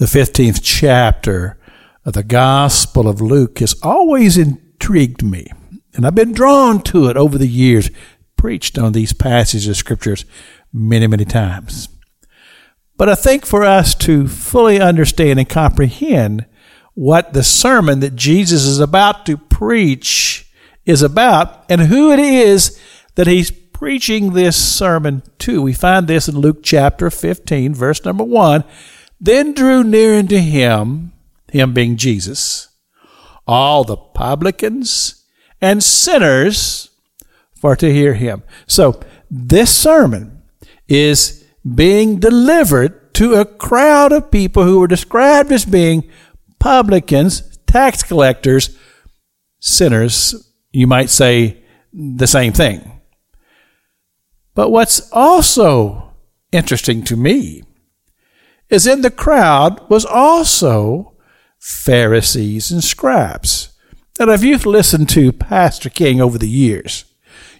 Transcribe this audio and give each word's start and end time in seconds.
The 0.00 0.06
15th 0.06 0.60
chapter 0.62 1.58
of 2.06 2.14
the 2.14 2.22
Gospel 2.22 3.06
of 3.06 3.20
Luke 3.20 3.58
has 3.58 3.74
always 3.82 4.38
intrigued 4.38 5.22
me, 5.22 5.48
and 5.92 6.06
I've 6.06 6.14
been 6.14 6.32
drawn 6.32 6.80
to 6.84 7.08
it 7.08 7.18
over 7.18 7.36
the 7.36 7.46
years, 7.46 7.90
preached 8.34 8.78
on 8.78 8.92
these 8.92 9.12
passages 9.12 9.68
of 9.68 9.76
scriptures 9.76 10.24
many, 10.72 11.06
many 11.06 11.26
times. 11.26 11.90
But 12.96 13.10
I 13.10 13.14
think 13.14 13.44
for 13.44 13.62
us 13.62 13.94
to 13.96 14.26
fully 14.26 14.80
understand 14.80 15.38
and 15.38 15.46
comprehend 15.46 16.46
what 16.94 17.34
the 17.34 17.44
sermon 17.44 18.00
that 18.00 18.16
Jesus 18.16 18.64
is 18.64 18.80
about 18.80 19.26
to 19.26 19.36
preach 19.36 20.50
is 20.86 21.02
about 21.02 21.66
and 21.70 21.82
who 21.82 22.10
it 22.10 22.18
is 22.18 22.80
that 23.16 23.26
he's 23.26 23.50
preaching 23.50 24.32
this 24.32 24.56
sermon 24.56 25.22
to. 25.40 25.60
We 25.60 25.74
find 25.74 26.08
this 26.08 26.26
in 26.26 26.38
Luke 26.38 26.62
chapter 26.62 27.10
15, 27.10 27.74
verse 27.74 28.02
number 28.02 28.24
1. 28.24 28.64
Then 29.20 29.52
drew 29.52 29.84
near 29.84 30.18
unto 30.18 30.38
him, 30.38 31.12
him 31.52 31.74
being 31.74 31.96
Jesus, 31.96 32.68
all 33.46 33.84
the 33.84 33.96
publicans 33.96 35.24
and 35.60 35.84
sinners 35.84 36.90
for 37.54 37.76
to 37.76 37.92
hear 37.92 38.14
him. 38.14 38.42
So 38.66 39.00
this 39.30 39.74
sermon 39.74 40.42
is 40.88 41.44
being 41.74 42.18
delivered 42.18 43.12
to 43.14 43.34
a 43.34 43.44
crowd 43.44 44.12
of 44.12 44.30
people 44.30 44.64
who 44.64 44.80
were 44.80 44.86
described 44.86 45.52
as 45.52 45.66
being 45.66 46.08
publicans, 46.58 47.58
tax 47.66 48.02
collectors, 48.02 48.76
sinners. 49.58 50.50
You 50.72 50.86
might 50.86 51.10
say 51.10 51.62
the 51.92 52.26
same 52.26 52.52
thing. 52.52 53.00
But 54.54 54.70
what's 54.70 55.10
also 55.12 56.14
interesting 56.52 57.04
to 57.04 57.16
me 57.16 57.62
is 58.70 58.86
in 58.86 59.02
the 59.02 59.10
crowd 59.10 59.88
was 59.90 60.04
also 60.04 61.14
Pharisees 61.58 62.70
and 62.70 62.82
scribes. 62.82 63.76
And 64.18 64.30
if 64.30 64.42
you've 64.42 64.66
listened 64.66 65.08
to 65.10 65.32
Pastor 65.32 65.90
King 65.90 66.20
over 66.20 66.38
the 66.38 66.48
years, 66.48 67.04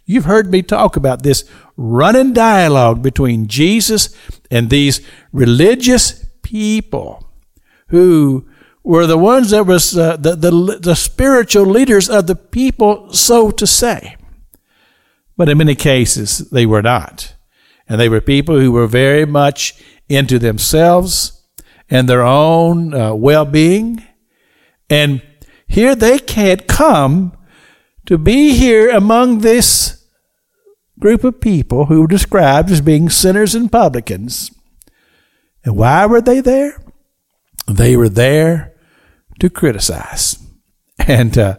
you've 0.06 0.24
heard 0.24 0.50
me 0.50 0.62
talk 0.62 0.96
about 0.96 1.22
this 1.22 1.44
running 1.76 2.32
dialogue 2.32 3.02
between 3.02 3.46
Jesus 3.46 4.14
and 4.50 4.68
these 4.68 5.00
religious 5.32 6.26
people 6.42 7.26
who 7.88 8.46
were 8.82 9.06
the 9.06 9.18
ones 9.18 9.50
that 9.50 9.66
was 9.66 9.96
uh, 9.96 10.16
the, 10.16 10.34
the, 10.34 10.78
the 10.80 10.96
spiritual 10.96 11.64
leaders 11.64 12.08
of 12.08 12.26
the 12.26 12.36
people, 12.36 13.12
so 13.12 13.50
to 13.50 13.66
say. 13.66 14.16
But 15.36 15.48
in 15.48 15.58
many 15.58 15.74
cases, 15.74 16.38
they 16.50 16.66
were 16.66 16.82
not. 16.82 17.34
And 17.88 18.00
they 18.00 18.08
were 18.08 18.20
people 18.20 18.58
who 18.58 18.72
were 18.72 18.86
very 18.86 19.24
much 19.24 19.82
into 20.10 20.40
themselves 20.40 21.40
and 21.88 22.08
their 22.08 22.22
own 22.22 22.92
uh, 22.92 23.14
well 23.14 23.44
being. 23.44 24.04
And 24.90 25.22
here 25.66 25.94
they 25.94 26.18
can't 26.18 26.66
come 26.66 27.36
to 28.06 28.18
be 28.18 28.54
here 28.54 28.90
among 28.90 29.38
this 29.38 30.04
group 30.98 31.22
of 31.22 31.40
people 31.40 31.86
who 31.86 32.00
were 32.00 32.08
described 32.08 32.70
as 32.70 32.80
being 32.80 33.08
sinners 33.08 33.54
and 33.54 33.70
publicans. 33.70 34.50
And 35.64 35.76
why 35.76 36.06
were 36.06 36.20
they 36.20 36.40
there? 36.40 36.82
They 37.68 37.96
were 37.96 38.08
there 38.08 38.74
to 39.38 39.48
criticize. 39.48 40.36
And, 41.08 41.38
uh, 41.38 41.56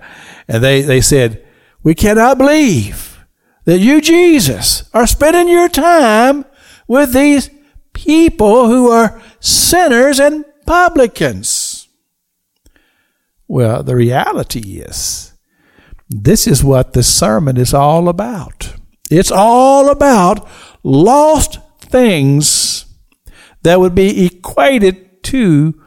and 0.47 0.63
they, 0.63 0.81
they 0.83 1.01
said, 1.01 1.43
We 1.81 1.95
cannot 1.95 2.37
believe 2.37 3.25
that 3.65 3.79
you, 3.79 3.99
Jesus, 3.99 4.87
are 4.93 5.07
spending 5.07 5.49
your 5.49 5.67
time 5.67 6.45
with 6.87 7.11
these 7.11 7.49
people 8.05 8.67
who 8.67 8.89
are 8.89 9.21
sinners 9.39 10.19
and 10.19 10.43
publicans. 10.65 11.87
Well, 13.47 13.83
the 13.83 13.95
reality 13.95 14.79
is, 14.79 15.33
this 16.09 16.47
is 16.47 16.63
what 16.63 16.93
the 16.93 17.03
sermon 17.03 17.57
is 17.57 17.73
all 17.73 18.09
about. 18.09 18.75
It's 19.09 19.31
all 19.31 19.89
about 19.89 20.47
lost 20.83 21.59
things 21.79 22.85
that 23.63 23.79
would 23.79 23.93
be 23.93 24.25
equated 24.25 25.23
to 25.23 25.79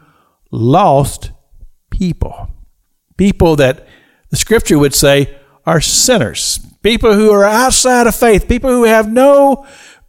lost 0.51 1.31
people. 1.89 2.49
People 3.17 3.55
that 3.57 3.87
the 4.29 4.37
scripture 4.37 4.79
would 4.79 4.93
say 4.93 5.37
are 5.65 5.81
sinners. 5.81 6.59
People 6.81 7.13
who 7.13 7.31
are 7.31 7.43
outside 7.43 8.07
of 8.07 8.15
faith. 8.15 8.47
People 8.47 8.69
who 8.69 8.83
have 8.83 9.11
no 9.11 9.65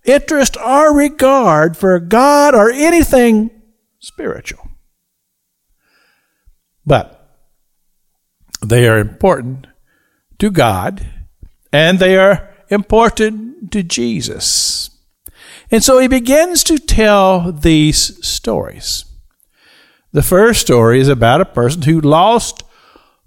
interest 0.06 0.56
or 0.56 0.97
regard 0.97 1.77
for 1.77 1.99
God 2.00 2.55
or 2.55 2.71
anything 2.71 3.50
spiritual. 3.99 4.69
But 6.84 7.17
they 8.65 8.89
are 8.89 8.99
important 8.99 9.67
to 10.39 10.50
God 10.50 11.06
and 11.72 11.99
they 11.99 12.17
are 12.17 12.55
important 12.69 13.72
to 13.72 13.83
Jesus. 13.83 14.91
And 15.71 15.83
so 15.83 15.99
he 15.99 16.09
begins 16.09 16.62
to 16.65 16.78
tell 16.78 17.53
these 17.53 18.25
stories. 18.27 19.05
The 20.12 20.23
first 20.23 20.61
story 20.61 21.00
is 21.00 21.09
about 21.09 21.41
a 21.41 21.47
person 21.47 21.83
who 21.83 22.00
lost 22.00 22.62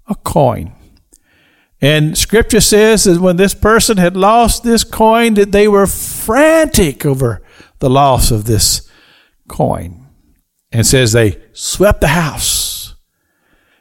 a 0.08 0.14
coin. 0.14 0.72
And 1.80 2.16
scripture 2.16 2.60
says 2.60 3.04
that 3.04 3.20
when 3.20 3.36
this 3.36 3.54
person 3.54 3.96
had 3.96 4.16
lost 4.16 4.64
this 4.64 4.84
coin, 4.84 5.34
that 5.34 5.52
they 5.52 5.68
were 5.68 5.86
frantic 6.30 7.04
over 7.04 7.42
the 7.80 7.90
loss 7.90 8.30
of 8.30 8.44
this 8.44 8.88
coin. 9.48 10.06
And 10.70 10.86
says 10.86 11.10
they 11.10 11.42
swept 11.52 12.00
the 12.00 12.06
house. 12.06 12.94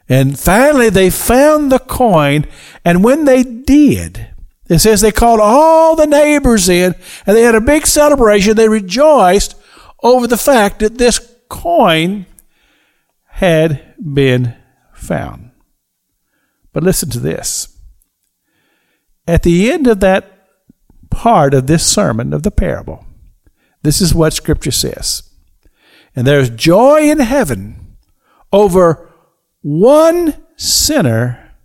And 0.07 0.39
finally 0.39 0.89
they 0.89 1.11
found 1.11 1.71
the 1.71 1.77
coin. 1.77 2.47
And 2.83 3.03
when 3.03 3.25
they 3.25 3.43
did, 3.43 4.29
it 4.67 4.79
says 4.79 5.01
they 5.01 5.11
called 5.11 5.39
all 5.39 5.95
the 5.95 6.07
neighbors 6.07 6.67
in 6.69 6.95
and 7.27 7.37
they 7.37 7.43
had 7.43 7.53
a 7.53 7.61
big 7.61 7.85
celebration. 7.85 8.55
They 8.55 8.67
rejoiced 8.67 9.53
over 10.01 10.25
the 10.25 10.35
fact 10.35 10.79
that 10.79 10.97
this 10.97 11.19
coin 11.49 12.25
had 13.27 13.93
been 13.99 14.55
found. 14.95 15.51
But 16.73 16.81
listen 16.81 17.11
to 17.11 17.19
this. 17.19 17.77
At 19.27 19.43
the 19.43 19.71
end 19.71 19.85
of 19.85 19.99
that 19.99 20.38
part 21.19 21.53
of 21.53 21.67
this 21.67 21.85
sermon 21.85 22.31
of 22.33 22.43
the 22.43 22.51
parable, 22.51 23.05
this 23.81 23.99
is 23.99 24.15
what 24.15 24.31
Scripture 24.31 24.71
says. 24.71 25.23
And 26.15 26.25
there's 26.25 26.49
joy 26.49 27.09
in 27.11 27.19
heaven 27.19 27.97
over 28.53 29.11
one 29.61 30.41
sinner 30.55 31.55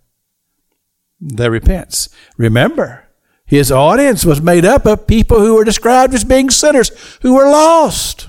that 1.21 1.49
repents. 1.49 2.09
Remember, 2.37 3.07
his 3.45 3.71
audience 3.71 4.25
was 4.25 4.41
made 4.41 4.65
up 4.65 4.85
of 4.85 5.07
people 5.07 5.39
who 5.39 5.55
were 5.55 5.63
described 5.63 6.13
as 6.13 6.25
being 6.25 6.49
sinners, 6.49 6.91
who 7.21 7.35
were 7.35 7.49
lost. 7.49 8.27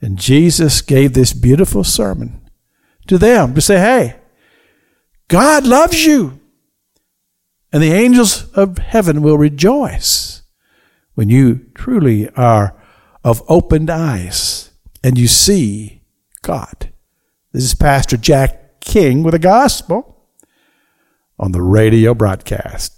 And 0.00 0.18
Jesus 0.18 0.80
gave 0.80 1.12
this 1.12 1.34
beautiful 1.34 1.84
sermon 1.84 2.48
to 3.06 3.18
them 3.18 3.54
to 3.54 3.60
say, 3.60 3.78
hey, 3.78 4.16
God 5.28 5.66
loves 5.66 6.06
you. 6.06 6.40
And 7.72 7.82
the 7.82 7.92
angels 7.92 8.50
of 8.52 8.78
heaven 8.78 9.22
will 9.22 9.38
rejoice 9.38 10.42
when 11.14 11.28
you 11.28 11.66
truly 11.74 12.28
are 12.30 12.74
of 13.24 13.42
opened 13.48 13.90
eyes 13.90 14.70
and 15.02 15.18
you 15.18 15.26
see 15.26 16.02
God. 16.42 16.92
This 17.52 17.64
is 17.64 17.74
Pastor 17.74 18.16
Jack 18.16 18.80
King 18.80 19.22
with 19.22 19.32
the 19.32 19.38
gospel 19.38 20.28
on 21.38 21.52
the 21.52 21.62
radio 21.62 22.14
broadcast. 22.14 22.92